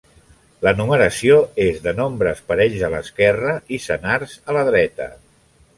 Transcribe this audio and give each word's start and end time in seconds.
La 0.67 0.71
numeració 0.77 1.35
és 1.67 1.77
de 1.89 1.93
nombres 1.99 2.41
parells 2.49 2.85
a 2.89 2.93
l'esquerra 2.97 3.55
i 3.77 3.81
senars 3.87 4.37
a 4.53 4.59
la 4.61 4.67
dreta. 4.73 5.11